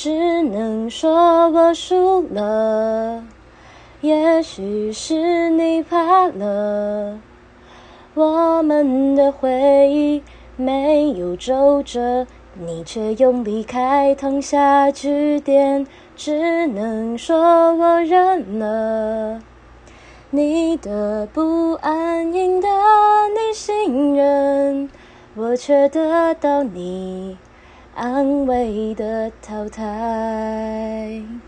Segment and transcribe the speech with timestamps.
[0.00, 3.24] 只能说我输了，
[4.00, 7.18] 也许是你怕了，
[8.14, 10.22] 我们的回忆
[10.54, 15.84] 没有皱褶，你却用离开烫下句点。
[16.14, 19.40] 只能说我认了，
[20.30, 22.68] 你的不安赢得
[23.34, 24.88] 你信任，
[25.34, 27.36] 我却得到你。
[27.98, 31.47] 安慰的淘汰。